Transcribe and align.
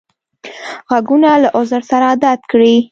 غوږونه 0.89 1.29
له 1.43 1.49
عذر 1.57 1.81
سره 1.89 2.05
عادت 2.11 2.41
کړی 2.51 2.73